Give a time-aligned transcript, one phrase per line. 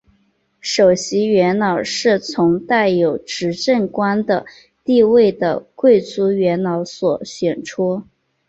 [0.61, 4.47] 首席元老是从带有执政官的
[4.83, 6.81] 地位的贵族元老
[7.23, 8.01] 选出。